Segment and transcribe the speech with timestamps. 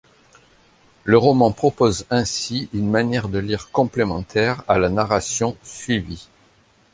[1.03, 6.27] Le roman propose ainsi une manière de lire complémentaire à la narration suivie.